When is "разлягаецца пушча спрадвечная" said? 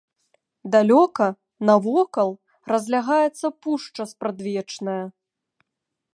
2.73-5.01